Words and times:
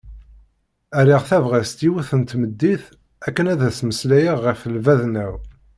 Rriɣ 1.01 1.21
tabɣest 1.29 1.77
yiwet 1.85 2.09
n 2.19 2.21
tmeddit 2.23 2.83
akken 3.27 3.45
ad 3.53 3.61
as-mmeslayeɣ 3.69 4.37
ɣef 4.45 4.59
lbaḍna-w. 4.75 5.33